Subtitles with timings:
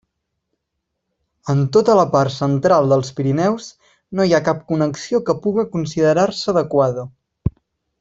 [1.53, 3.69] En tota la part central dels Pirineus
[4.19, 7.09] no hi ha cap connexió que puga considerar-se adequada.